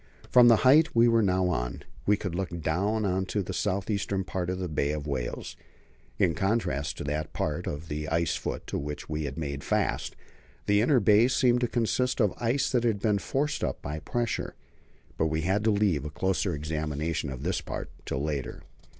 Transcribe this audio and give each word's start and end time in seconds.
From 0.31 0.47
the 0.47 0.55
height 0.65 0.95
we 0.95 1.07
were 1.07 1.21
now 1.21 1.45
on, 1.49 1.83
we 2.07 2.17
could 2.17 2.33
look 2.33 2.59
down 2.63 3.05
into 3.05 3.43
the 3.43 3.53
south 3.53 3.87
eastern 3.87 4.23
part 4.23 4.49
of 4.49 4.57
the 4.57 4.67
Bay 4.67 4.93
of 4.93 5.05
Whales. 5.05 5.55
In 6.17 6.33
contrast 6.33 6.97
to 6.97 7.03
that 7.03 7.33
part 7.33 7.67
of 7.67 7.87
the 7.87 8.09
ice 8.09 8.35
foot 8.35 8.65
to 8.65 8.79
which 8.79 9.07
we 9.09 9.25
had 9.25 9.37
made 9.37 9.63
fast, 9.63 10.15
the 10.65 10.81
inner 10.81 10.99
bay 10.99 11.27
seemed 11.27 11.61
to 11.61 11.67
consist 11.67 12.19
of 12.19 12.33
ice 12.39 12.71
that 12.71 12.83
had 12.83 12.99
been 12.99 13.19
forced 13.19 13.63
up 13.63 13.79
by 13.83 13.99
pressure. 13.99 14.55
But 15.19 15.27
we 15.27 15.41
had 15.41 15.63
to 15.65 15.69
leave 15.71 16.03
a 16.03 16.09
closer 16.09 16.55
examination 16.55 17.29
of 17.31 17.43
this 17.43 17.61
part 17.61 17.91
till 18.03 18.23
later. 18.23 18.63